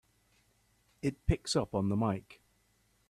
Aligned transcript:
It 1.03 1.27
picks 1.27 1.55
up 1.55 1.75
on 1.75 1.89
the 1.89 1.95
mike! 1.95 2.41